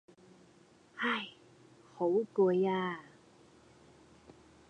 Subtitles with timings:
[0.97, 1.27] 唉，
[1.93, 3.01] 好攰呀